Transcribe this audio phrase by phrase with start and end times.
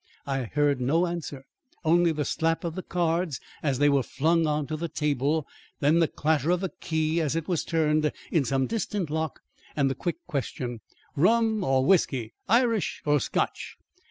[0.25, 1.45] I heard no answer,
[1.85, 5.47] only the slap of the cards as they were flung onto the table;
[5.79, 9.41] then the clatter of a key as it was turned in some distant lock
[9.75, 10.81] and the quick question:
[11.15, 12.33] "Rum, or whisky.
[12.49, 13.77] Irish or Scotch?"